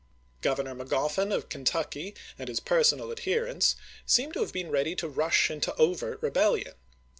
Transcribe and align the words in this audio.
Governor 0.41 0.73
Magoffin 0.73 1.31
of 1.31 1.47
Kentucky 1.47 2.15
and 2.39 2.49
his 2.49 2.59
personal 2.59 3.11
adherents 3.11 3.75
seem 4.03 4.31
to 4.31 4.39
have 4.39 4.51
been 4.51 4.71
ready 4.71 4.95
to 4.95 5.07
rush 5.07 5.51
into 5.51 5.75
overt 5.75 6.17
rebellion. 6.23 6.73